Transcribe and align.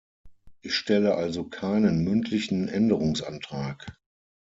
Ich 0.63 0.73
stelle 0.73 1.13
also 1.13 1.43
keinen 1.43 2.03
mündlichen 2.03 2.67
Änderungsantrag. 2.67 3.85